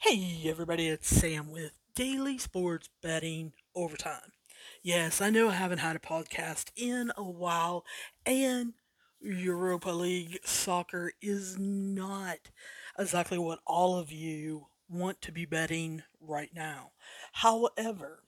Hey 0.00 0.42
everybody, 0.44 0.86
it's 0.86 1.08
Sam 1.08 1.50
with 1.50 1.72
Daily 1.96 2.38
Sports 2.38 2.88
Betting 3.02 3.54
Overtime. 3.74 4.30
Yes, 4.82 5.20
I 5.20 5.30
know 5.30 5.48
I 5.48 5.54
haven't 5.54 5.78
had 5.78 5.96
a 5.96 5.98
podcast 5.98 6.70
in 6.76 7.10
a 7.16 7.24
while, 7.24 7.84
and 8.24 8.74
Europa 9.20 9.90
League 9.90 10.38
soccer 10.44 11.12
is 11.20 11.58
not 11.58 12.50
exactly 12.96 13.38
what 13.38 13.58
all 13.66 13.98
of 13.98 14.12
you 14.12 14.66
want 14.88 15.20
to 15.22 15.32
be 15.32 15.44
betting 15.44 16.02
right 16.20 16.50
now. 16.54 16.92
However, 17.32 18.22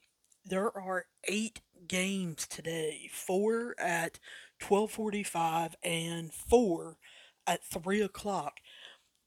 there 0.45 0.77
are 0.77 1.05
eight 1.29 1.61
games 1.87 2.49
today, 2.49 3.09
four 3.13 3.77
at 3.79 4.19
12:45 4.59 5.75
and 5.85 6.33
four 6.33 6.97
at 7.47 7.65
3 7.65 8.03
o'clock 8.03 8.59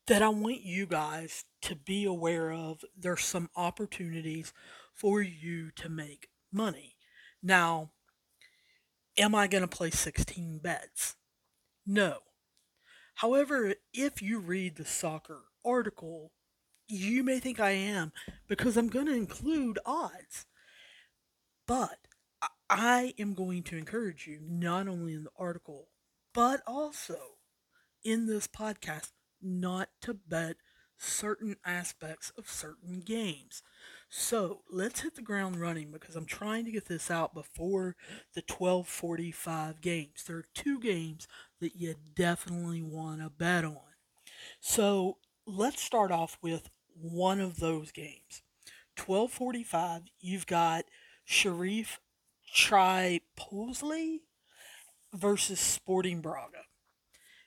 that 0.08 0.22
I 0.22 0.30
want 0.30 0.62
you 0.62 0.86
guys 0.86 1.46
to 1.64 1.76
be 1.76 2.06
aware 2.06 2.52
of. 2.52 2.84
There's 2.98 3.24
some 3.24 3.50
opportunities 3.56 4.54
for 4.94 5.22
you 5.22 5.72
to 5.78 5.90
make 5.90 6.30
money. 6.52 6.96
Now, 7.42 7.92
am 9.18 9.36
I 9.36 9.48
going 9.48 9.62
to 9.62 9.68
play 9.68 9.90
16 9.90 10.60
bets? 10.60 11.16
No. 11.86 12.20
However, 13.16 13.76
if 13.94 14.22
you 14.22 14.40
read 14.40 14.76
the 14.76 14.86
soccer 14.86 15.44
article, 15.66 16.32
you 16.88 17.24
may 17.24 17.40
think 17.40 17.60
I 17.60 17.72
am 17.72 18.12
because 18.48 18.78
I'm 18.78 18.90
going 18.90 19.06
to 19.06 19.14
include 19.14 19.80
odds. 19.86 20.46
But 21.68 22.00
I 22.70 23.14
am 23.20 23.34
going 23.34 23.64
to 23.64 23.78
encourage 23.78 24.28
you, 24.28 24.40
not 24.42 24.88
only 24.88 25.14
in 25.14 25.24
the 25.26 25.32
article, 25.38 25.90
but 26.34 26.62
also 26.66 27.18
in 28.04 28.28
this 28.28 28.48
podcast, 28.48 29.12
not 29.42 29.90
to 30.02 30.14
bet 30.14 30.58
certain 30.98 31.56
aspects 31.66 32.32
of 32.38 32.50
certain 32.50 33.02
games. 33.02 33.64
So 34.10 34.62
let's 34.70 35.02
hit 35.02 35.16
the 35.16 35.22
ground 35.22 35.60
running 35.60 35.92
because 35.92 36.16
I'm 36.16 36.26
trying 36.26 36.66
to 36.66 36.72
get 36.72 36.88
this 36.88 37.10
out 37.10 37.34
before 37.34 37.96
the 38.36 38.44
1245 38.46 39.82
games. 39.82 40.24
There 40.24 40.38
are 40.38 40.46
two 40.54 40.80
games 40.80 41.28
that 41.60 41.76
you 41.76 41.96
definitely 42.16 42.84
want 42.84 43.22
to 43.22 43.30
bet 43.30 43.66
on. 43.66 43.78
So 44.60 45.18
let's 45.46 45.82
start 45.82 46.12
off 46.12 46.38
with 46.42 46.70
one 46.94 47.40
of 47.40 47.60
those 47.60 47.92
games. 47.92 48.44
1245, 48.98 50.04
you've 50.20 50.46
got 50.46 50.86
Sharif 51.26 52.00
Tripolsley 52.54 54.20
versus 55.14 55.60
Sporting 55.60 56.22
Braga. 56.22 56.66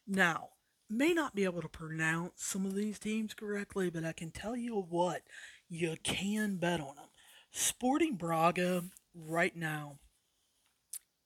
Now, 0.07 0.49
may 0.89 1.13
not 1.13 1.35
be 1.35 1.45
able 1.45 1.63
to 1.63 1.69
pronounce 1.69 2.33
some 2.37 2.67
of 2.67 2.75
these 2.75 2.99
teams 2.99 3.35
correctly, 3.35 3.91
but 3.91 4.05
I 4.05 4.13
can 4.13 4.31
tell 4.31 4.57
you 4.57 4.75
what, 4.77 5.23
you 5.69 5.97
can 6.03 6.57
bet 6.57 6.81
on 6.81 6.97
them. 6.97 7.07
Sporting 7.51 8.17
Braga 8.17 8.85
right 9.15 9.55
now 9.57 9.99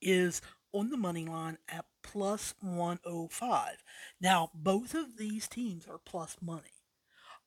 is 0.00 0.40
on 0.72 0.90
the 0.90 0.96
money 0.96 1.24
line 1.24 1.58
at 1.68 1.86
plus 2.02 2.54
105. 2.60 3.82
Now, 4.20 4.50
both 4.54 4.94
of 4.94 5.16
these 5.16 5.48
teams 5.48 5.86
are 5.88 5.98
plus 5.98 6.36
money. 6.40 6.84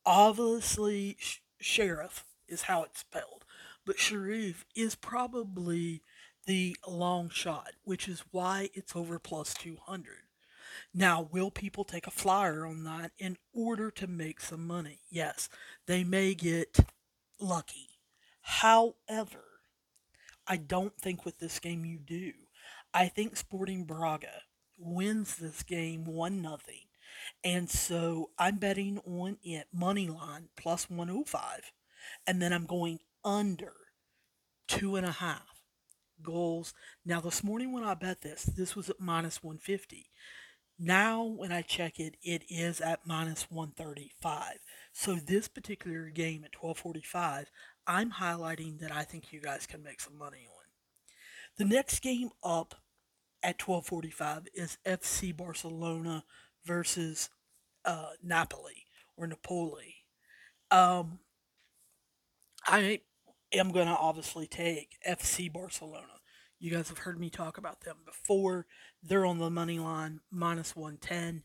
Obviously, 0.06 1.18
Sh- 1.20 1.40
Sheriff 1.60 2.26
is 2.48 2.64
how 2.64 2.84
it's 2.84 3.00
spelled, 3.00 3.46
but 3.86 4.00
Sharif 4.00 4.66
is 4.76 4.96
probably 4.96 6.02
the 6.48 6.76
long 6.88 7.30
shot, 7.30 7.74
which 7.84 8.08
is 8.08 8.24
why 8.32 8.70
it's 8.74 8.96
over 8.96 9.20
plus 9.20 9.54
200. 9.54 10.24
Now, 10.94 11.30
will 11.32 11.52
people 11.52 11.86
take 11.86 12.06
a 12.06 12.12
flyer 12.12 12.66
on 12.66 12.84
that 12.84 13.12
in 13.18 13.38
order 13.54 13.90
to 13.92 14.08
make 14.08 14.42
some 14.42 14.68
money? 14.68 15.00
Yes, 15.10 15.48
they 15.88 16.04
may 16.04 16.34
get 16.34 16.80
lucky. 17.40 17.88
However, 18.42 19.46
I 20.46 20.58
don't 20.58 20.98
think 20.98 21.24
with 21.24 21.40
this 21.40 21.60
game 21.60 21.86
you 21.86 21.98
do. 21.98 22.34
I 22.94 23.08
think 23.08 23.38
Sporting 23.38 23.86
Braga 23.86 24.44
wins 24.78 25.38
this 25.38 25.64
game 25.64 26.04
1 26.04 26.42
nothing. 26.42 26.88
And 27.44 27.70
so 27.70 28.32
I'm 28.38 28.58
betting 28.58 29.00
on 29.06 29.38
it 29.44 29.68
money 29.74 30.08
line 30.08 30.50
plus 30.58 30.90
105. 30.90 31.72
And 32.28 32.42
then 32.42 32.52
I'm 32.52 32.66
going 32.66 33.00
under 33.24 33.74
two 34.68 34.96
and 34.96 35.06
a 35.06 35.12
half 35.12 35.64
goals. 36.22 36.74
Now, 37.06 37.22
this 37.22 37.44
morning 37.44 37.72
when 37.72 37.84
I 37.84 37.94
bet 37.94 38.22
this, 38.22 38.44
this 38.44 38.76
was 38.76 38.90
at 38.90 39.00
minus 39.00 39.44
150. 39.44 40.10
Now, 40.84 41.22
when 41.24 41.52
I 41.52 41.62
check 41.62 42.00
it, 42.00 42.16
it 42.24 42.44
is 42.50 42.82
at 42.82 43.06
minus 43.06 43.52
135. 43.52 44.58
So 44.92 45.14
this 45.14 45.48
particular 45.48 46.10
game 46.10 46.44
at 46.44 46.60
1245, 46.60 47.52
I'm 47.86 48.14
highlighting 48.14 48.80
that 48.80 48.92
I 48.92 49.04
think 49.04 49.32
you 49.32 49.40
guys 49.40 49.68
can 49.68 49.84
make 49.84 50.02
some 50.02 50.18
money 50.18 50.48
on. 50.50 50.64
The 51.60 51.72
next 51.72 52.00
game 52.00 52.32
up 52.44 52.74
at 53.44 53.62
1245 53.62 54.48
is 54.56 54.80
FC 54.84 55.38
Barcelona 55.38 56.24
versus 56.66 57.30
uh, 57.86 58.14
Napoli 58.24 58.88
or 59.16 59.28
Napoli. 59.28 59.98
Um, 60.72 61.20
I 62.66 63.02
am 63.54 63.72
going 63.72 63.88
to 63.88 63.96
obviously 63.96 64.48
take 64.48 64.98
FC 65.08 65.54
Barcelona. 65.54 66.08
You 66.62 66.72
guys 66.72 66.90
have 66.90 67.00
heard 67.00 67.20
me 67.20 67.30
talk 67.30 67.58
about 67.58 67.82
them 67.82 67.98
before. 68.06 68.66
They're 69.04 69.26
on 69.26 69.40
the 69.40 69.50
money 69.50 69.80
line 69.80 70.20
minus 70.30 70.76
110, 70.76 71.44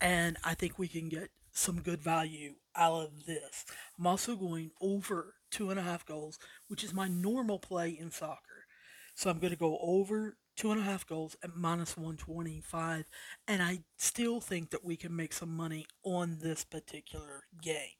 and 0.00 0.36
I 0.44 0.54
think 0.54 0.78
we 0.78 0.88
can 0.88 1.08
get 1.08 1.30
some 1.52 1.82
good 1.82 2.00
value 2.00 2.54
out 2.76 3.02
of 3.02 3.26
this. 3.26 3.64
I'm 3.98 4.06
also 4.06 4.36
going 4.36 4.70
over 4.80 5.34
two 5.50 5.70
and 5.70 5.78
a 5.78 5.82
half 5.82 6.06
goals, 6.06 6.38
which 6.68 6.82
is 6.82 6.94
my 6.94 7.08
normal 7.08 7.58
play 7.58 7.90
in 7.90 8.10
soccer. 8.10 8.66
So 9.14 9.30
I'm 9.30 9.38
going 9.38 9.52
to 9.52 9.58
go 9.58 9.78
over 9.82 10.36
two 10.56 10.70
and 10.70 10.80
a 10.80 10.84
half 10.84 11.06
goals 11.06 11.36
at 11.42 11.56
minus 11.56 11.96
125, 11.96 13.04
and 13.46 13.62
I 13.62 13.80
still 13.96 14.40
think 14.40 14.70
that 14.70 14.84
we 14.84 14.96
can 14.96 15.14
make 15.14 15.32
some 15.32 15.54
money 15.54 15.86
on 16.02 16.38
this 16.40 16.64
particular 16.64 17.44
game. 17.60 17.96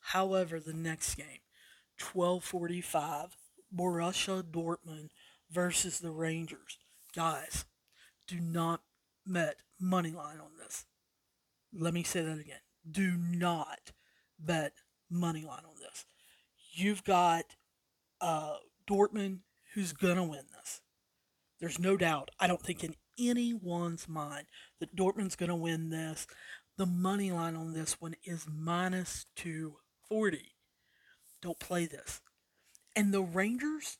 However, 0.00 0.60
the 0.60 0.72
next 0.72 1.14
game, 1.14 1.40
1245, 2.00 3.36
Borussia 3.74 4.42
Dortmund 4.42 5.10
versus 5.50 6.00
the 6.00 6.10
Rangers. 6.10 6.78
Guys, 7.14 7.64
do 8.30 8.40
not 8.40 8.80
bet 9.26 9.56
money 9.80 10.12
line 10.12 10.38
on 10.40 10.50
this. 10.58 10.86
Let 11.72 11.92
me 11.92 12.04
say 12.04 12.22
that 12.22 12.38
again. 12.38 12.60
Do 12.88 13.16
not 13.16 13.92
bet 14.38 14.72
money 15.10 15.44
line 15.44 15.64
on 15.64 15.74
this. 15.80 16.06
You've 16.72 17.02
got 17.02 17.56
uh, 18.20 18.56
Dortmund 18.88 19.40
who's 19.74 19.92
gonna 19.92 20.24
win 20.24 20.44
this. 20.56 20.80
There's 21.58 21.78
no 21.78 21.96
doubt. 21.96 22.30
I 22.38 22.46
don't 22.46 22.62
think 22.62 22.84
in 22.84 22.94
anyone's 23.18 24.08
mind 24.08 24.46
that 24.78 24.96
Dortmund's 24.96 25.36
gonna 25.36 25.56
win 25.56 25.90
this. 25.90 26.26
The 26.76 26.86
money 26.86 27.32
line 27.32 27.56
on 27.56 27.72
this 27.72 28.00
one 28.00 28.14
is 28.24 28.46
minus 28.48 29.26
240. 29.36 30.52
Don't 31.42 31.58
play 31.58 31.86
this. 31.86 32.20
And 32.94 33.12
the 33.12 33.22
Rangers, 33.22 33.98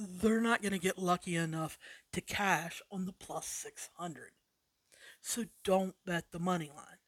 they're 0.00 0.40
not 0.40 0.62
going 0.62 0.72
to 0.72 0.78
get 0.78 0.98
lucky 0.98 1.36
enough 1.36 1.78
to 2.12 2.20
cash 2.20 2.82
on 2.90 3.06
the 3.06 3.12
plus 3.12 3.46
600. 3.46 4.30
So 5.20 5.44
don't 5.64 5.94
bet 6.06 6.26
the 6.32 6.38
money 6.38 6.70
line. 6.74 6.98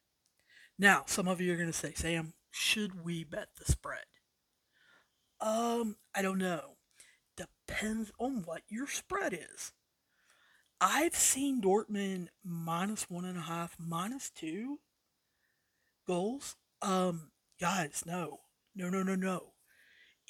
Now, 0.78 1.04
some 1.06 1.28
of 1.28 1.40
you 1.40 1.52
are 1.52 1.56
going 1.56 1.70
to 1.70 1.72
say, 1.72 1.92
Sam, 1.94 2.34
should 2.50 3.04
we 3.04 3.24
bet 3.24 3.48
the 3.58 3.70
spread? 3.70 4.04
Um, 5.40 5.96
I 6.14 6.22
don't 6.22 6.38
know. 6.38 6.76
Depends 7.36 8.12
on 8.18 8.42
what 8.44 8.62
your 8.68 8.86
spread 8.86 9.32
is. 9.32 9.72
I've 10.80 11.14
seen 11.14 11.62
Dortmund 11.62 12.28
minus 12.44 13.08
one 13.08 13.24
and 13.24 13.38
a 13.38 13.42
half, 13.42 13.76
minus 13.78 14.30
two 14.30 14.80
goals. 16.06 16.56
Um, 16.80 17.30
guys, 17.60 18.02
no, 18.04 18.40
no, 18.74 18.90
no, 18.90 19.02
no, 19.02 19.14
no. 19.14 19.52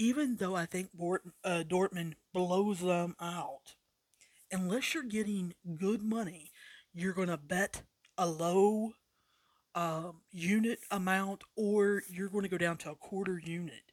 Even 0.02 0.34
though 0.34 0.56
I 0.56 0.66
think 0.66 0.92
Bort, 0.92 1.22
uh, 1.44 1.62
Dortmund 1.64 2.14
blows 2.34 2.80
them 2.80 3.14
out, 3.20 3.76
unless 4.50 4.94
you're 4.94 5.04
getting 5.04 5.54
good 5.76 6.02
money, 6.02 6.50
you're 6.92 7.12
going 7.12 7.28
to 7.28 7.36
bet 7.36 7.82
a 8.18 8.26
low 8.26 8.94
um, 9.76 10.22
unit 10.32 10.80
amount 10.90 11.44
or 11.54 12.02
you're 12.10 12.28
going 12.28 12.42
to 12.42 12.48
go 12.48 12.58
down 12.58 12.78
to 12.78 12.90
a 12.90 12.96
quarter 12.96 13.38
unit. 13.38 13.92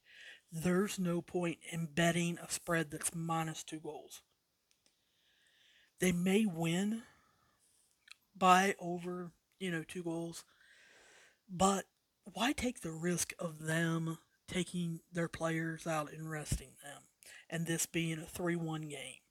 There's 0.52 0.98
no 0.98 1.22
point 1.22 1.60
in 1.72 1.86
betting 1.94 2.40
a 2.40 2.52
spread 2.52 2.90
that's 2.90 3.14
minus 3.14 3.64
two 3.64 3.80
goals. 3.80 4.24
They 6.00 6.12
may 6.12 6.44
win 6.44 7.04
by 8.36 8.74
over, 8.80 9.30
you 9.60 9.70
know, 9.70 9.84
two 9.88 10.02
goals, 10.02 10.44
but 11.48 11.86
why 12.34 12.54
take 12.54 12.82
the 12.82 12.90
risk 12.92 13.32
of 13.38 13.68
them 13.68 14.18
taking 14.50 15.00
their 15.12 15.28
players 15.28 15.88
out 15.88 16.12
and 16.12 16.30
resting 16.30 16.72
them 16.84 17.04
and 17.50 17.66
this 17.66 17.86
being 17.86 18.20
a 18.20 18.26
3 18.26 18.56
1 18.56 18.90
game 18.90 19.22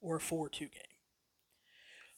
or 0.00 0.16
a 0.16 0.20
4 0.20 0.48
2 0.48 0.64
game? 0.64 0.82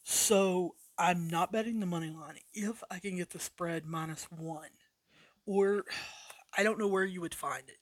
So 0.03 0.77
I'm 0.97 1.29
not 1.29 1.51
betting 1.51 1.81
the 1.81 1.87
money 1.87 2.11
line 2.11 2.39
if 2.53 2.83
I 2.91 2.99
can 2.99 3.17
get 3.17 3.31
the 3.31 3.39
spread 3.39 3.85
minus 3.87 4.25
one. 4.31 4.71
Or 5.47 5.85
I 6.57 6.63
don't 6.63 6.79
know 6.79 6.87
where 6.87 7.05
you 7.05 7.21
would 7.21 7.35
find 7.35 7.65
it, 7.69 7.79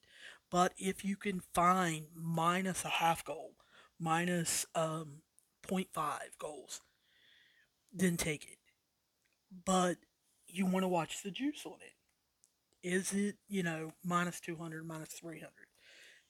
but 0.51 0.73
if 0.79 1.05
you 1.05 1.17
can 1.17 1.41
find 1.53 2.07
minus 2.15 2.85
a 2.85 2.89
half 2.89 3.25
goal, 3.25 3.53
minus 4.01 4.67
um, 4.75 5.23
0.5 5.67 6.19
goals, 6.39 6.81
then 7.93 8.17
take 8.17 8.45
it. 8.45 8.59
But 9.65 9.99
you 10.49 10.67
want 10.67 10.85
to 10.85 10.89
watch 10.89 11.23
the 11.23 11.31
juice 11.31 11.65
on 11.65 11.79
it. 11.81 11.95
Is 12.83 13.13
it, 13.13 13.37
you 13.49 13.63
know, 13.63 13.93
minus 14.05 14.41
200, 14.41 14.87
minus 14.87 15.11
300? 15.11 15.51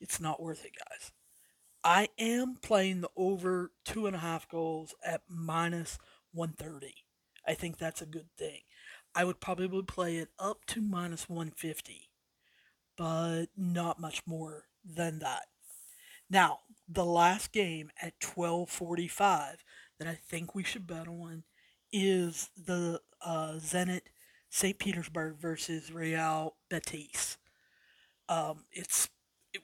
It's 0.00 0.20
not 0.20 0.42
worth 0.42 0.64
it, 0.64 0.72
guys. 0.76 1.12
I 1.84 2.08
am 2.18 2.56
playing 2.62 3.00
the 3.00 3.10
over 3.16 3.72
two 3.84 4.06
and 4.06 4.14
a 4.14 4.20
half 4.20 4.48
goals 4.48 4.94
at 5.04 5.22
minus 5.28 5.98
130. 6.32 6.94
I 7.46 7.54
think 7.54 7.78
that's 7.78 8.02
a 8.02 8.06
good 8.06 8.28
thing. 8.38 8.60
I 9.14 9.24
would 9.24 9.40
probably 9.40 9.82
play 9.82 10.16
it 10.16 10.28
up 10.38 10.64
to 10.66 10.80
minus 10.80 11.28
150, 11.28 12.08
but 12.96 13.46
not 13.56 14.00
much 14.00 14.22
more 14.26 14.64
than 14.84 15.18
that. 15.18 15.46
Now, 16.30 16.60
the 16.88 17.04
last 17.04 17.52
game 17.52 17.90
at 18.00 18.20
12:45 18.20 19.64
that 19.98 20.08
I 20.08 20.14
think 20.14 20.54
we 20.54 20.62
should 20.62 20.86
bet 20.86 21.08
on 21.08 21.44
is 21.92 22.50
the 22.56 23.00
uh, 23.20 23.54
Zenit 23.58 24.02
St. 24.52 24.78
Petersburg 24.78 25.38
versus 25.40 25.90
Real 25.90 26.56
Betis. 26.68 27.38
Um, 28.28 28.66
it's 28.70 29.08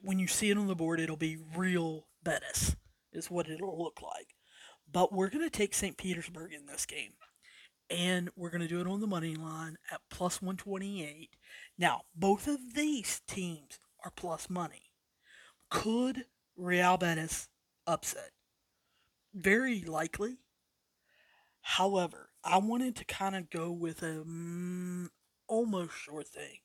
when 0.00 0.18
you 0.18 0.26
see 0.26 0.48
it 0.48 0.56
on 0.56 0.66
the 0.66 0.74
board, 0.74 0.98
it'll 0.98 1.14
be 1.14 1.36
real 1.54 2.06
Betis 2.22 2.74
is 3.12 3.30
what 3.30 3.50
it'll 3.50 3.78
look 3.78 4.00
like. 4.00 4.34
But 4.90 5.12
we're 5.12 5.28
gonna 5.28 5.50
take 5.50 5.74
St. 5.74 5.98
Petersburg 5.98 6.54
in 6.54 6.64
this 6.64 6.86
game, 6.86 7.12
and 7.90 8.30
we're 8.34 8.48
gonna 8.48 8.66
do 8.66 8.80
it 8.80 8.86
on 8.86 9.02
the 9.02 9.06
money 9.06 9.36
line 9.36 9.76
at 9.92 10.00
plus 10.10 10.40
128. 10.40 11.36
Now, 11.76 12.04
both 12.16 12.48
of 12.48 12.72
these 12.74 13.20
teams 13.28 13.80
are 14.02 14.10
plus 14.10 14.48
money. 14.48 14.90
Could 15.68 16.24
Real 16.56 16.96
Betis 16.96 17.48
upset? 17.86 18.30
Very 19.34 19.82
likely. 19.82 20.38
However, 21.60 22.27
I 22.50 22.56
wanted 22.56 22.96
to 22.96 23.04
kind 23.04 23.36
of 23.36 23.50
go 23.50 23.70
with 23.70 24.02
a 24.02 24.24
mm, 24.26 25.08
almost 25.46 25.92
sure 25.94 26.22
thing. 26.22 26.60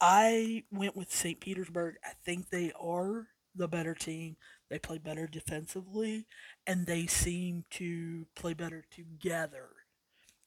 I 0.00 0.64
went 0.72 0.96
with 0.96 1.12
St. 1.12 1.38
Petersburg. 1.40 1.96
I 2.02 2.12
think 2.24 2.48
they 2.48 2.72
are 2.80 3.26
the 3.54 3.68
better 3.68 3.94
team. 3.94 4.36
They 4.70 4.78
play 4.78 4.96
better 4.96 5.26
defensively, 5.26 6.26
and 6.66 6.86
they 6.86 7.06
seem 7.06 7.66
to 7.72 8.26
play 8.34 8.54
better 8.54 8.82
together 8.90 9.68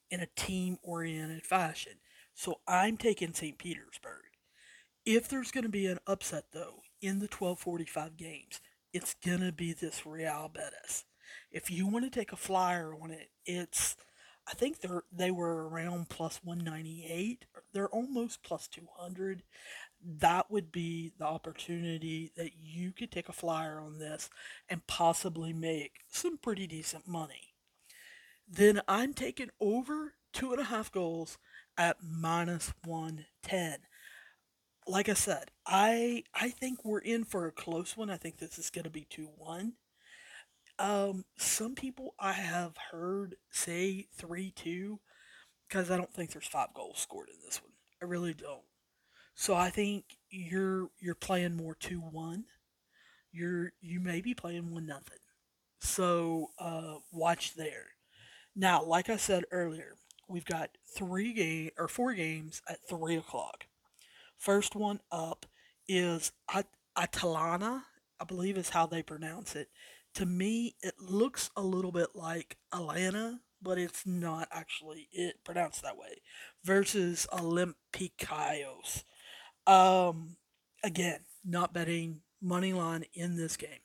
in 0.10 0.22
a 0.22 0.28
team 0.36 0.80
oriented 0.82 1.44
fashion. 1.44 1.94
So 2.34 2.60
I'm 2.68 2.98
taking 2.98 3.34
St. 3.34 3.60
Petersburg. 3.60 4.24
If 5.06 5.30
there's 5.30 5.52
going 5.52 5.66
to 5.66 5.70
be 5.70 5.86
an 5.86 6.00
upset, 6.08 6.46
though, 6.52 6.82
in 7.00 7.20
the 7.20 7.28
1245 7.28 8.18
games, 8.18 8.60
it's 8.92 9.16
going 9.24 9.42
to 9.42 9.52
be 9.52 9.74
this 9.74 10.04
Real 10.04 10.50
Betis. 10.52 11.06
If 11.52 11.70
you 11.70 11.86
want 11.86 12.06
to 12.06 12.20
take 12.20 12.34
a 12.34 12.38
flyer 12.38 12.96
on 13.00 13.12
it, 13.12 13.30
it's 13.46 13.96
I 14.50 14.54
think 14.54 14.80
they're 14.80 15.04
they 15.12 15.32
were 15.32 15.68
around 15.68 16.10
plus 16.10 16.40
198. 16.44 17.46
They're 17.74 17.90
almost 17.90 18.44
plus 18.44 18.68
200. 18.68 19.44
That 20.02 20.50
would 20.50 20.72
be 20.72 21.12
the 21.18 21.26
opportunity 21.26 22.32
that 22.38 22.52
you 22.58 22.94
could 22.94 23.12
take 23.12 23.28
a 23.28 23.34
flyer 23.34 23.80
on 23.80 24.00
this 24.00 24.30
and 24.70 24.88
possibly 24.88 25.52
make 25.54 26.00
some 26.08 26.38
pretty 26.38 26.66
decent 26.68 27.08
money. 27.08 27.56
Then 28.48 28.82
I'm 28.88 29.14
taking 29.14 29.50
over 29.60 30.14
two 30.32 30.52
and 30.52 30.62
a 30.62 30.66
half 30.66 30.92
goals 30.92 31.38
at 31.78 31.98
minus 32.02 32.74
110. 32.86 33.80
Like 34.88 35.10
I 35.10 35.14
said, 35.14 35.52
I 35.66 36.24
I 36.34 36.50
think 36.50 36.86
we're 36.86 37.00
in 37.00 37.26
for 37.26 37.48
a 37.48 37.52
close 37.52 37.98
one. 37.98 38.10
I 38.10 38.16
think 38.18 38.38
this 38.38 38.58
is 38.58 38.70
going 38.70 38.86
to 38.86 38.90
be 38.90 39.06
2 39.10 39.28
1. 39.38 39.74
Um, 40.80 41.26
some 41.38 41.76
people 41.76 42.14
I 42.20 42.34
have 42.34 42.76
heard 42.92 43.36
say 43.50 44.08
3 44.16 44.52
2 44.52 45.00
because 45.68 45.90
I 45.90 45.98
don't 45.98 46.14
think 46.14 46.32
there's 46.32 46.48
five 46.48 46.74
goals 46.74 47.00
scored 47.00 47.30
in 47.30 47.36
this 47.44 47.62
one. 47.62 47.72
I 48.02 48.06
really 48.06 48.34
don't. 48.34 48.62
So 49.36 49.56
I 49.56 49.70
think 49.70 50.18
you're 50.30 50.90
you're 51.00 51.16
playing 51.16 51.56
more 51.56 51.76
2 51.76 52.00
1. 52.00 52.46
You're 53.32 53.74
you 53.82 54.00
may 54.00 54.22
be 54.22 54.34
playing 54.34 54.72
1 54.72 54.86
nothing. 54.86 55.18
So 55.80 56.52
uh, 56.60 56.96
watch 57.12 57.56
there. 57.56 57.88
Now, 58.56 58.84
like 58.84 59.10
I 59.10 59.18
said 59.18 59.46
earlier, 59.52 59.96
we've 60.28 60.46
got 60.46 60.78
three 60.96 61.34
game 61.34 61.70
or 61.78 61.88
four 61.88 62.14
games 62.14 62.62
at 62.68 62.88
three 62.88 63.16
o'clock. 63.16 63.66
First 64.38 64.76
one 64.76 65.00
up 65.12 65.46
is 65.88 66.32
At- 66.54 66.68
Atalana, 66.98 67.84
I 68.20 68.24
believe 68.26 68.58
is 68.58 68.70
how 68.70 68.88
they 68.88 69.04
pronounce 69.04 69.56
it 69.56 69.70
to 70.18 70.26
me, 70.26 70.76
it 70.82 70.96
looks 71.00 71.52
a 71.56 71.62
little 71.62 71.92
bit 71.92 72.16
like 72.16 72.58
Atlanta, 72.74 73.40
but 73.62 73.78
it's 73.78 74.04
not 74.04 74.48
actually 74.52 75.10
it 75.12 75.44
pronounced 75.44 75.84
that 75.84 75.96
way. 75.96 76.22
Versus 76.64 77.28
Olympiacos. 77.32 79.04
Um, 79.68 80.38
again, 80.84 81.20
not 81.46 81.72
betting 81.72 82.22
money 82.42 82.74
line 82.74 83.06
in 83.14 83.36
this 83.36 83.58
game. 83.58 83.82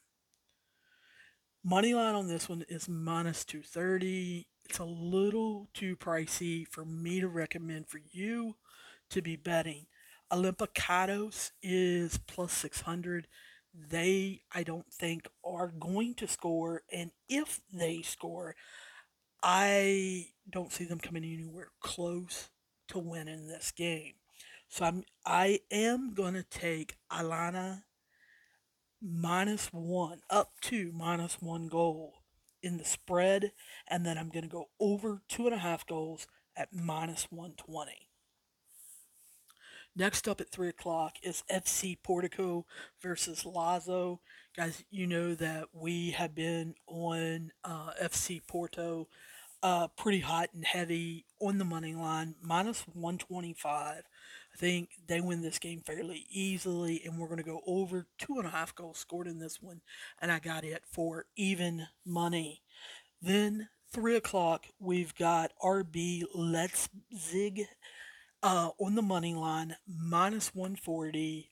Money 1.62 1.93
line 1.93 2.14
on 2.14 2.29
this 2.29 2.49
one 2.49 2.64
is 2.67 2.88
minus 2.88 3.44
230. 3.44 4.46
It's 4.64 4.79
a 4.79 4.84
little 4.84 5.69
too 5.75 5.96
pricey 5.96 6.67
for 6.67 6.87
me 6.87 7.20
to 7.20 7.29
recommend 7.29 7.88
for 7.88 8.00
you 8.11 8.56
to 9.11 9.20
be 9.20 9.37
betting. 9.37 9.84
Olympiacos 10.32 11.50
is 11.62 12.17
plus 12.26 12.55
600 12.55 13.29
they, 13.74 14.42
I 14.52 14.62
don't 14.62 14.92
think, 14.92 15.28
are 15.44 15.69
going 15.69 16.14
to 16.16 16.28
score. 16.28 16.82
And 16.92 17.10
if 17.28 17.60
they 17.72 18.02
score, 18.02 18.54
I 19.42 20.28
don't 20.48 20.72
see 20.72 20.84
them 20.84 20.98
coming 20.98 21.24
anywhere 21.24 21.69
close 21.80 22.50
to 22.88 22.98
winning 22.98 23.48
this 23.48 23.72
game. 23.72 24.14
So 24.69 24.84
I'm 24.86 25.04
I 25.26 25.60
am 25.70 26.14
gonna 26.14 26.42
take 26.42 26.96
Alana 27.10 27.82
minus 29.02 29.66
one 29.66 30.20
up 30.30 30.52
to 30.62 30.92
minus 30.92 31.42
one 31.42 31.69
goal 31.69 32.22
in 32.62 32.78
the 32.78 32.84
spread, 32.84 33.52
and 33.88 34.06
then 34.06 34.16
I'm 34.16 34.30
gonna 34.30 34.48
go 34.48 34.69
over 34.80 35.22
two 35.28 35.46
and 35.46 35.54
a 35.54 35.58
half 35.58 35.86
goals 35.86 36.26
at 36.56 36.72
minus 36.72 37.24
one 37.30 37.52
twenty. 37.56 38.08
Next 39.94 40.27
up 40.27 40.41
at 40.41 40.50
3 40.50 40.69
o'clock 40.69 41.17
is 41.23 41.44
FC 41.53 41.99
Porto 42.03 42.65
versus 43.03 43.44
Lazio. 43.44 44.20
Guys, 44.56 44.84
you 44.91 45.06
know 45.06 45.34
that 45.34 45.67
we 45.75 46.13
have 46.13 46.34
been 46.34 46.75
on 46.87 47.53
uh, 47.63 47.91
FC 48.03 48.41
Porto 48.46 49.08
uh, 49.63 49.89
pretty 49.89 50.20
hot 50.20 50.49
and 50.55 50.65
heavy 50.65 51.27
on 51.41 51.58
the 51.58 51.65
money 51.67 51.94
line, 51.94 52.37
minus 52.43 52.87
125. 52.94 54.03
I 54.55 54.56
think 54.56 54.89
they 55.06 55.20
win 55.20 55.43
this 55.43 55.58
game 55.58 55.82
fairly 55.84 56.27
easily, 56.31 57.03
and 57.05 57.19
we're 57.19 57.29
going 57.29 57.37
to 57.37 57.44
go 57.44 57.61
over 57.67 58.06
two 58.19 58.39
and 58.39 58.46
a 58.46 58.51
half 58.51 58.75
goals 58.75 58.96
scored 58.96 59.27
in 59.27 59.41
this 59.41 59.61
one, 59.61 59.82
and 60.22 60.32
I 60.32 60.39
got 60.39 60.65
it 60.65 60.84
for 60.91 61.27
even 61.37 61.87
money. 62.06 62.63
Then, 63.20 63.69
3 63.93 64.17
o'clock, 64.17 64.67
we've 64.81 65.15
got 65.15 65.53
RB 65.63 66.25
Leipzig 66.34 67.67
uh, 68.43 68.70
on 68.79 68.94
the 68.94 69.03
money 69.03 69.34
line, 69.34 69.77
minus 69.87 70.55
140. 70.55 71.51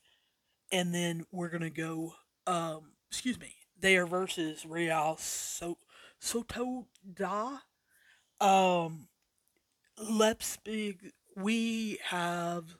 And 0.72 0.94
then 0.94 1.24
we're 1.32 1.48
going 1.48 1.62
to 1.62 1.70
go, 1.70 2.14
um, 2.46 2.92
excuse 3.10 3.38
me, 3.38 3.54
they 3.78 3.96
are 3.96 4.06
versus 4.06 4.64
Real 4.66 5.16
so- 5.18 5.78
Soto 6.18 6.86
Da. 7.12 7.58
Um, 8.40 9.08
Leipzig, 9.98 11.12
we 11.36 11.98
have 12.04 12.76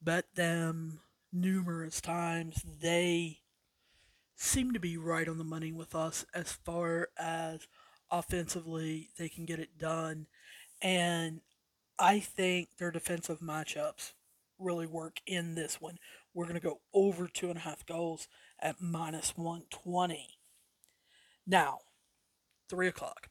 bet 0.00 0.34
them 0.34 1.00
numerous 1.32 2.00
times. 2.00 2.62
They 2.80 3.38
seem 4.36 4.72
to 4.72 4.80
be 4.80 4.96
right 4.96 5.28
on 5.28 5.38
the 5.38 5.44
money 5.44 5.72
with 5.72 5.94
us 5.94 6.24
as 6.32 6.52
far 6.52 7.08
as 7.18 7.66
offensively 8.10 9.10
they 9.18 9.28
can 9.28 9.44
get 9.44 9.58
it 9.58 9.78
done. 9.78 10.26
And 10.80 11.40
I 11.98 12.20
think 12.20 12.76
their 12.78 12.90
defensive 12.90 13.40
matchups 13.40 14.12
really 14.58 14.86
work 14.86 15.20
in 15.26 15.54
this 15.54 15.80
one. 15.80 15.98
We're 16.34 16.44
going 16.44 16.54
to 16.54 16.60
go 16.60 16.80
over 16.94 17.28
two 17.28 17.48
and 17.48 17.58
a 17.58 17.62
half 17.62 17.84
goals 17.86 18.28
at 18.60 18.80
minus 18.80 19.36
120. 19.36 20.38
Now, 21.46 21.78
three 22.68 22.88
o'clock. 22.88 23.28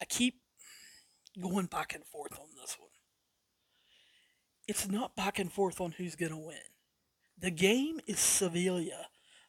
I 0.00 0.04
keep 0.04 0.40
going 1.40 1.66
back 1.66 1.94
and 1.94 2.04
forth 2.04 2.38
on 2.38 2.48
this 2.60 2.76
one. 2.78 2.90
It's 4.66 4.88
not 4.88 5.16
back 5.16 5.38
and 5.38 5.50
forth 5.50 5.80
on 5.80 5.92
who's 5.92 6.14
going 6.14 6.32
to 6.32 6.38
win. 6.38 6.56
The 7.38 7.50
game 7.50 8.00
is 8.06 8.18
Sevilla 8.18 9.06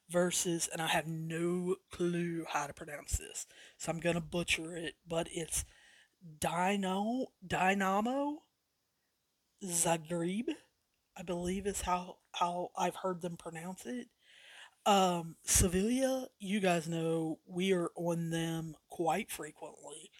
versus, 0.10 0.70
and 0.72 0.82
I 0.82 0.88
have 0.88 1.08
no 1.08 1.76
clue 1.92 2.46
how 2.48 2.68
to 2.68 2.74
pronounce 2.74 3.18
this, 3.18 3.46
so 3.78 3.92
I'm 3.92 4.00
going 4.00 4.16
to 4.16 4.22
butcher 4.22 4.76
it, 4.76 4.96
but 5.08 5.28
it's 5.32 5.66
Dino 6.40 7.28
Dynamo 7.46 8.44
Zagreb 9.64 10.50
I 11.20 11.24
believe 11.24 11.68
is 11.68 11.82
how 11.82 12.18
how 12.32 12.70
I've 12.78 12.96
heard 12.96 13.22
them 13.22 13.36
pronounce 13.36 13.86
it. 13.86 14.08
Um, 14.86 15.36
Sevilla, 15.44 16.28
you 16.40 16.62
guys 16.62 16.88
know 16.88 17.40
we 17.46 17.74
are 17.74 17.90
on 17.96 18.30
them 18.30 18.76
quite 18.90 19.30
frequently. 19.30 20.12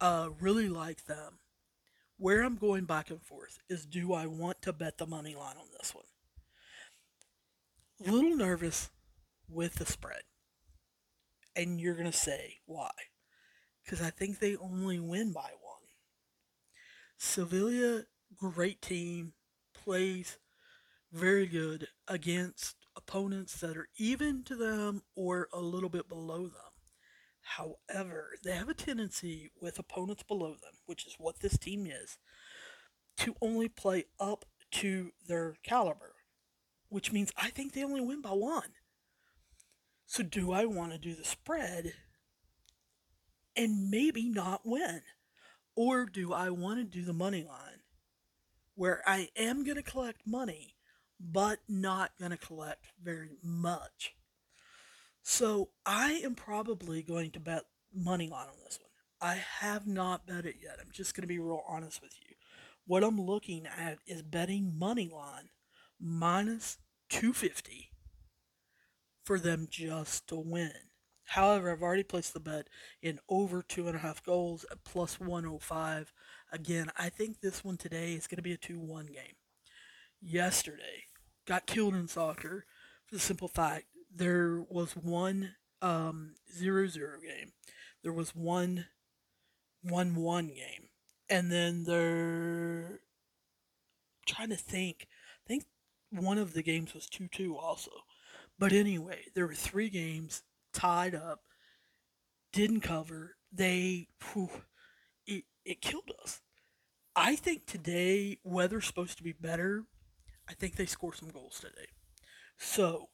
Uh, 0.00 0.28
really 0.38 0.68
like 0.68 1.06
them. 1.06 1.38
Where 2.18 2.42
I'm 2.42 2.56
going 2.56 2.84
back 2.84 3.10
and 3.10 3.22
forth 3.22 3.58
is 3.70 3.86
do 3.86 4.12
I 4.12 4.26
want 4.26 4.60
to 4.62 4.72
bet 4.72 4.98
the 4.98 5.06
money 5.06 5.34
line 5.34 5.56
on 5.56 5.66
this 5.78 5.94
one? 5.94 6.04
Little 7.98 8.36
nervous 8.36 8.90
with 9.48 9.76
the 9.76 9.86
spread. 9.86 10.22
And 11.56 11.80
you're 11.80 11.94
going 11.94 12.10
to 12.10 12.16
say, 12.16 12.58
why? 12.66 12.90
Because 13.84 14.00
I 14.00 14.10
think 14.10 14.38
they 14.38 14.56
only 14.56 14.98
win 14.98 15.32
by 15.32 15.50
one. 15.60 15.82
Sevilla, 17.18 18.04
great 18.36 18.80
team, 18.80 19.34
plays 19.74 20.38
very 21.12 21.46
good 21.46 21.88
against 22.08 22.76
opponents 22.96 23.60
that 23.60 23.76
are 23.76 23.88
even 23.98 24.42
to 24.44 24.56
them 24.56 25.02
or 25.14 25.48
a 25.52 25.60
little 25.60 25.88
bit 25.88 26.08
below 26.08 26.44
them. 26.44 26.74
However, 27.42 28.30
they 28.42 28.52
have 28.52 28.68
a 28.68 28.74
tendency 28.74 29.50
with 29.60 29.78
opponents 29.78 30.22
below 30.22 30.50
them, 30.50 30.72
which 30.86 31.06
is 31.06 31.16
what 31.18 31.40
this 31.40 31.58
team 31.58 31.86
is, 31.86 32.18
to 33.18 33.34
only 33.42 33.68
play 33.68 34.04
up 34.18 34.46
to 34.72 35.12
their 35.28 35.56
caliber, 35.62 36.14
which 36.88 37.12
means 37.12 37.32
I 37.36 37.50
think 37.50 37.72
they 37.72 37.84
only 37.84 38.00
win 38.00 38.22
by 38.22 38.30
one. 38.30 38.72
So, 40.06 40.22
do 40.22 40.52
I 40.52 40.64
want 40.64 40.92
to 40.92 40.98
do 40.98 41.14
the 41.14 41.24
spread 41.24 41.94
and 43.56 43.90
maybe 43.90 44.28
not 44.28 44.62
win? 44.64 45.02
Or 45.76 46.06
do 46.06 46.32
I 46.32 46.50
want 46.50 46.78
to 46.78 46.84
do 46.84 47.04
the 47.04 47.12
money 47.12 47.42
line 47.42 47.82
where 48.74 49.02
I 49.06 49.28
am 49.36 49.64
going 49.64 49.76
to 49.76 49.82
collect 49.82 50.26
money, 50.26 50.76
but 51.20 51.58
not 51.68 52.12
going 52.18 52.30
to 52.30 52.36
collect 52.36 52.86
very 53.02 53.38
much? 53.42 54.14
So 55.22 55.70
I 55.86 56.20
am 56.24 56.34
probably 56.34 57.02
going 57.02 57.30
to 57.32 57.40
bet 57.40 57.64
money 57.94 58.28
line 58.28 58.48
on 58.48 58.62
this 58.64 58.78
one. 58.80 58.90
I 59.20 59.42
have 59.60 59.86
not 59.86 60.26
bet 60.26 60.44
it 60.44 60.56
yet. 60.62 60.76
I'm 60.80 60.90
just 60.92 61.14
going 61.14 61.22
to 61.22 61.26
be 61.28 61.38
real 61.38 61.62
honest 61.66 62.02
with 62.02 62.14
you. 62.20 62.34
What 62.86 63.02
I'm 63.02 63.20
looking 63.20 63.66
at 63.66 63.98
is 64.06 64.22
betting 64.22 64.78
money 64.78 65.10
line 65.12 65.48
minus 65.98 66.76
250 67.08 67.90
for 69.24 69.38
them 69.38 69.66
just 69.70 70.28
to 70.28 70.36
win. 70.36 70.72
However, 71.24 71.72
I've 71.72 71.82
already 71.82 72.02
placed 72.02 72.34
the 72.34 72.40
bet 72.40 72.68
in 73.02 73.18
over 73.28 73.62
two 73.62 73.86
and 73.88 73.96
a 73.96 74.00
half 74.00 74.22
goals 74.22 74.64
at 74.70 74.84
plus 74.84 75.18
105. 75.18 76.12
Again, 76.52 76.90
I 76.96 77.08
think 77.08 77.40
this 77.40 77.64
one 77.64 77.76
today 77.76 78.12
is 78.14 78.26
going 78.26 78.36
to 78.36 78.42
be 78.42 78.52
a 78.52 78.56
2 78.56 78.78
1 78.78 79.06
game. 79.06 79.36
Yesterday, 80.20 81.04
got 81.46 81.66
killed 81.66 81.94
in 81.94 82.08
soccer 82.08 82.66
for 83.06 83.14
the 83.14 83.20
simple 83.20 83.48
fact 83.48 83.86
there 84.14 84.64
was 84.68 84.92
one 84.92 85.54
um, 85.82 86.34
zero 86.56 86.86
zero 86.86 87.18
game. 87.20 87.52
There 88.02 88.12
was 88.12 88.34
one 88.34 88.86
one 89.82 90.14
one 90.14 90.48
game, 90.48 90.88
and 91.28 91.50
then 91.50 91.84
there. 91.84 93.00
trying 94.26 94.50
to 94.50 94.56
think. 94.56 95.06
I 95.44 95.48
think 95.48 95.64
one 96.10 96.38
of 96.38 96.54
the 96.54 96.62
games 96.62 96.94
was 96.94 97.08
two 97.08 97.28
two 97.28 97.56
also, 97.56 97.90
but 98.58 98.72
anyway, 98.72 99.24
there 99.34 99.46
were 99.46 99.54
three 99.54 99.90
games 99.90 100.42
tied 100.74 101.14
up. 101.14 101.40
Didn't 102.52 102.80
cover. 102.80 103.36
They, 103.52 104.08
whew, 104.32 104.50
it 105.26 105.44
it 105.64 105.80
killed 105.80 106.12
us. 106.22 106.40
I 107.16 107.36
think 107.36 107.66
today 107.66 108.38
weather's 108.44 108.86
supposed 108.86 109.16
to 109.18 109.22
be 109.22 109.32
better. 109.32 109.84
I 110.48 110.54
think 110.54 110.76
they 110.76 110.86
score 110.86 111.14
some 111.14 111.30
goals 111.30 111.60
today. 111.60 111.88
So 112.58 113.08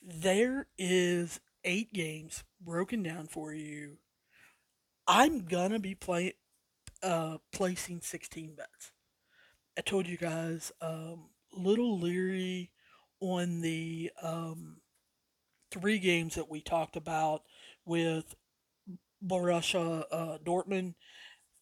there 0.00 0.68
is 0.78 1.40
eight 1.64 1.92
games 1.92 2.44
broken 2.60 3.02
down 3.02 3.26
for 3.26 3.52
you. 3.52 3.98
I'm 5.06 5.44
gonna 5.44 5.80
be 5.80 5.94
playing, 5.94 6.32
uh, 7.02 7.38
placing 7.52 8.00
16 8.00 8.54
bets. 8.54 8.92
I 9.76 9.80
told 9.80 10.06
you 10.06 10.16
guys, 10.16 10.72
um, 10.80 11.30
little 11.52 11.98
leery 11.98 12.70
on 13.20 13.60
the 13.60 14.10
um, 14.22 14.81
three 15.72 15.98
games 15.98 16.34
that 16.34 16.50
we 16.50 16.60
talked 16.60 16.96
about 16.96 17.42
with 17.84 18.34
Borussia 19.24 20.04
uh, 20.10 20.38
Dortmund, 20.44 20.94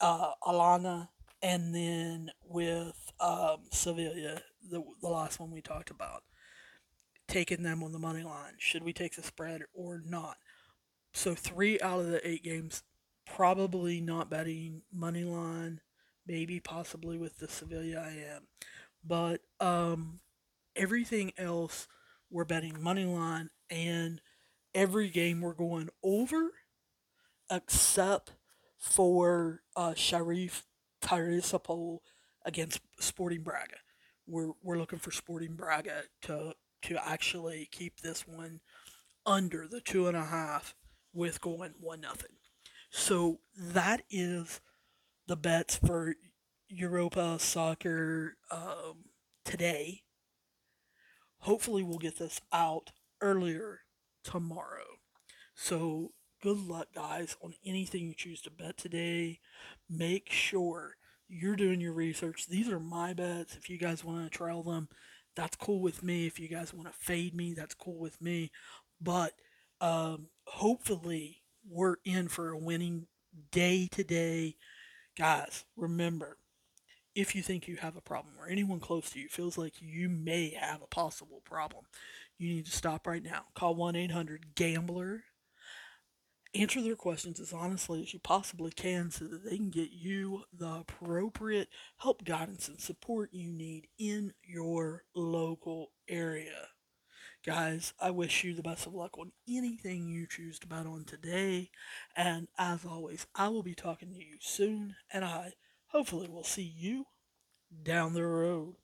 uh, 0.00 0.32
Alana, 0.42 1.08
and 1.42 1.74
then 1.74 2.30
with 2.44 3.12
um, 3.20 3.58
Sevilla, 3.70 4.40
the, 4.68 4.82
the 5.00 5.08
last 5.08 5.40
one 5.40 5.50
we 5.50 5.62
talked 5.62 5.90
about 5.90 6.22
taking 7.28 7.62
them 7.62 7.82
on 7.82 7.92
the 7.92 7.98
money 7.98 8.22
line. 8.22 8.54
Should 8.58 8.82
we 8.82 8.92
take 8.92 9.14
the 9.14 9.22
spread 9.22 9.62
or 9.72 10.02
not? 10.04 10.36
So 11.14 11.34
three 11.34 11.80
out 11.80 12.00
of 12.00 12.06
the 12.06 12.26
eight 12.26 12.42
games, 12.42 12.82
probably 13.26 14.00
not 14.00 14.30
betting 14.30 14.82
money 14.92 15.24
line. 15.24 15.80
Maybe 16.26 16.60
possibly 16.60 17.18
with 17.18 17.38
the 17.38 17.48
Sevilla 17.48 18.00
I 18.00 18.10
am, 18.34 18.46
but 19.04 19.40
um, 19.58 20.20
everything 20.76 21.32
else 21.36 21.88
we're 22.30 22.44
betting 22.44 22.80
money 22.80 23.04
line, 23.04 23.50
and 23.70 24.20
every 24.74 25.08
game 25.08 25.40
we're 25.40 25.54
going 25.54 25.88
over, 26.02 26.52
except 27.50 28.32
for 28.76 29.62
uh, 29.76 29.94
Sheriff 29.94 30.66
Tiraspol 31.02 31.98
against 32.44 32.80
Sporting 32.98 33.42
Braga. 33.42 33.76
We're, 34.26 34.52
we're 34.62 34.78
looking 34.78 34.98
for 34.98 35.10
Sporting 35.10 35.54
Braga 35.54 36.02
to 36.22 36.54
to 36.82 37.06
actually 37.06 37.68
keep 37.70 38.00
this 38.00 38.26
one 38.26 38.60
under 39.26 39.68
the 39.68 39.82
two 39.82 40.08
and 40.08 40.16
a 40.16 40.24
half 40.24 40.74
with 41.12 41.40
going 41.40 41.74
one 41.78 42.00
nothing. 42.00 42.36
So 42.90 43.40
that 43.54 44.02
is 44.10 44.60
the 45.26 45.36
bets 45.36 45.76
for 45.76 46.14
Europa 46.68 47.38
soccer 47.38 48.36
um, 48.50 49.04
today. 49.44 50.02
Hopefully, 51.40 51.82
we'll 51.82 51.98
get 51.98 52.18
this 52.18 52.40
out 52.52 52.92
earlier 53.20 53.80
tomorrow. 54.24 54.98
So 55.54 56.12
good 56.42 56.58
luck, 56.58 56.88
guys, 56.94 57.36
on 57.42 57.54
anything 57.64 58.06
you 58.06 58.14
choose 58.14 58.40
to 58.42 58.50
bet 58.50 58.76
today. 58.76 59.40
Make 59.88 60.30
sure 60.30 60.96
you're 61.28 61.56
doing 61.56 61.80
your 61.80 61.92
research. 61.92 62.46
These 62.46 62.68
are 62.68 62.80
my 62.80 63.12
bets. 63.14 63.56
If 63.56 63.70
you 63.70 63.78
guys 63.78 64.04
want 64.04 64.24
to 64.24 64.36
trial 64.36 64.62
them, 64.62 64.88
that's 65.36 65.56
cool 65.56 65.80
with 65.80 66.02
me. 66.02 66.26
If 66.26 66.40
you 66.40 66.48
guys 66.48 66.74
want 66.74 66.88
to 66.88 66.98
fade 66.98 67.34
me, 67.34 67.54
that's 67.54 67.74
cool 67.74 67.98
with 67.98 68.20
me. 68.20 68.50
But 69.00 69.32
um, 69.80 70.26
hopefully, 70.46 71.42
we're 71.68 71.96
in 72.04 72.28
for 72.28 72.50
a 72.50 72.58
winning 72.58 73.06
day 73.52 73.88
today. 73.90 74.56
Guys, 75.16 75.64
remember, 75.76 76.38
if 77.14 77.34
you 77.34 77.42
think 77.42 77.68
you 77.68 77.76
have 77.76 77.96
a 77.96 78.00
problem 78.00 78.34
or 78.40 78.48
anyone 78.48 78.80
close 78.80 79.10
to 79.10 79.20
you 79.20 79.28
feels 79.28 79.58
like 79.58 79.74
you 79.80 80.08
may 80.08 80.50
have 80.58 80.82
a 80.82 80.86
possible 80.86 81.42
problem, 81.44 81.84
you 82.40 82.54
need 82.54 82.66
to 82.66 82.72
stop 82.72 83.06
right 83.06 83.22
now. 83.22 83.44
Call 83.54 83.74
1 83.74 83.96
800 83.96 84.54
Gambler 84.54 85.24
answer 86.54 86.82
their 86.82 86.96
questions 86.96 87.38
as 87.38 87.52
honestly 87.52 88.02
as 88.02 88.12
you 88.12 88.20
possibly 88.20 88.70
can 88.70 89.10
so 89.10 89.24
that 89.26 89.44
they 89.44 89.56
can 89.56 89.70
get 89.70 89.90
you 89.92 90.44
the 90.52 90.68
appropriate 90.68 91.68
help, 91.98 92.24
guidance, 92.24 92.68
and 92.68 92.80
support 92.80 93.30
you 93.32 93.52
need 93.52 93.88
in 93.98 94.32
your 94.42 95.04
local 95.14 95.92
area. 96.08 96.68
Guys, 97.44 97.94
I 98.00 98.10
wish 98.10 98.44
you 98.44 98.54
the 98.54 98.62
best 98.62 98.86
of 98.86 98.94
luck 98.94 99.16
on 99.16 99.32
anything 99.48 100.08
you 100.08 100.26
choose 100.28 100.58
to 100.58 100.66
bet 100.66 100.86
on 100.86 101.04
today. 101.04 101.70
And 102.14 102.48
as 102.58 102.84
always, 102.84 103.26
I 103.34 103.48
will 103.48 103.62
be 103.62 103.74
talking 103.74 104.12
to 104.12 104.18
you 104.18 104.36
soon, 104.40 104.96
and 105.10 105.24
I 105.24 105.54
hopefully 105.86 106.28
will 106.28 106.44
see 106.44 106.74
you 106.76 107.06
down 107.82 108.12
the 108.12 108.26
road. 108.26 108.74